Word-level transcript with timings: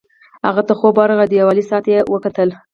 هغه 0.47 0.61
ته 0.67 0.73
خوب 0.79 0.93
ورغی 0.97 1.17
او 1.23 1.29
دیوالي 1.31 1.63
ساعت 1.69 1.83
ته 1.85 1.89
یې 1.93 1.99
وکتل 2.13 2.49